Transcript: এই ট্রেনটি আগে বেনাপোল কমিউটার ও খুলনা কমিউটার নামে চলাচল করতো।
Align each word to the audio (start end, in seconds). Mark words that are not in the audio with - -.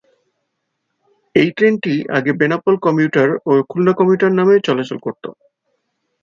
এই 1.35 1.49
ট্রেনটি 1.57 1.93
আগে 2.17 2.31
বেনাপোল 2.39 2.75
কমিউটার 2.85 3.29
ও 3.45 3.53
খুলনা 3.69 3.93
কমিউটার 3.99 4.31
নামে 4.39 4.55
চলাচল 4.67 4.97
করতো। 5.05 5.29